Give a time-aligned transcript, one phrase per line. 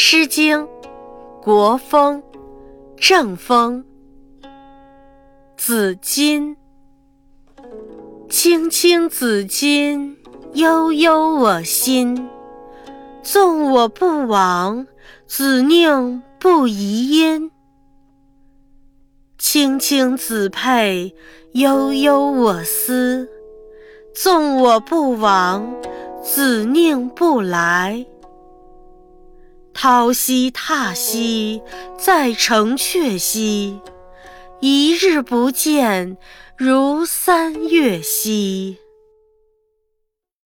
[0.00, 0.60] 诗经·
[1.42, 2.22] 国风·
[2.96, 3.84] 正风，
[5.56, 6.56] 紫金。
[8.30, 10.14] 青青子衿，
[10.52, 12.28] 悠悠我心。
[13.24, 14.86] 纵我不往，
[15.26, 17.50] 子宁不遗音？
[19.36, 21.12] 青青子佩，
[21.54, 23.28] 悠悠我思。
[24.14, 25.74] 纵我不往，
[26.22, 28.06] 子宁不来？
[29.80, 31.62] 涛兮踏兮，
[31.96, 33.78] 在城阙兮。
[34.58, 36.18] 一日不见，
[36.56, 38.78] 如三月兮。